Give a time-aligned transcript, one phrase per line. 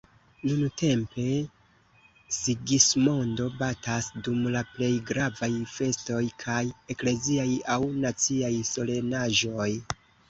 [0.43, 1.25] Nuntempe
[2.37, 6.61] "Sigismondo" batas dum la plej gravaj festoj kaj
[6.95, 9.69] ekleziaj aŭ naciaj solenaĵoj.